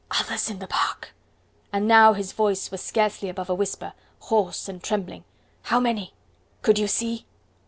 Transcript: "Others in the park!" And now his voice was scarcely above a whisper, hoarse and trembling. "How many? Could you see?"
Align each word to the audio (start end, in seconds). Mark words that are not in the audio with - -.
"Others 0.19 0.49
in 0.49 0.57
the 0.57 0.65
park!" 0.65 1.09
And 1.71 1.87
now 1.87 2.13
his 2.13 2.33
voice 2.33 2.71
was 2.71 2.81
scarcely 2.81 3.29
above 3.29 3.51
a 3.51 3.53
whisper, 3.53 3.93
hoarse 4.21 4.67
and 4.67 4.81
trembling. 4.81 5.25
"How 5.61 5.79
many? 5.79 6.15
Could 6.63 6.79
you 6.79 6.87
see?" 6.87 7.27